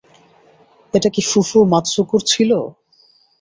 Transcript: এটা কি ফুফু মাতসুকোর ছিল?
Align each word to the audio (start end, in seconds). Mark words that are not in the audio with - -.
এটা 0.93 1.09
কি 1.15 1.21
ফুফু 1.29 1.59
মাতসুকোর 1.71 2.21
ছিল? 2.31 2.51